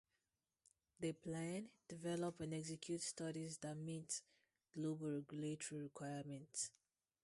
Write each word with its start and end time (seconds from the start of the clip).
They 0.99 1.11
plan, 1.13 1.69
develop 1.87 2.39
and 2.39 2.55
execute 2.55 3.03
studies 3.03 3.59
that 3.59 3.75
meet 3.77 4.23
global 4.75 5.11
regulatory 5.29 5.83
requirements. 5.83 6.71